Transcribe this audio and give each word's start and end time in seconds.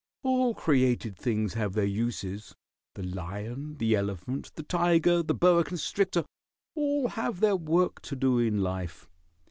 "All 0.23 0.55
created 0.55 1.15
things 1.15 1.53
have 1.53 1.73
their 1.73 1.85
uses. 1.85 2.55
The 2.95 3.03
lion, 3.03 3.77
the 3.77 3.95
elephant, 3.95 4.51
the 4.55 4.63
tiger, 4.63 5.21
the 5.21 5.35
boa 5.35 5.63
constrictor, 5.63 6.23
all 6.73 7.09
have 7.09 7.39
their 7.39 7.55
work 7.55 8.01
to 8.01 8.15
do 8.15 8.39
in 8.39 8.63
life. 8.63 9.07